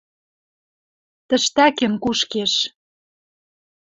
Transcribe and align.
Тӹштӓкен 1.27 1.93
кушкеш. 2.03 2.53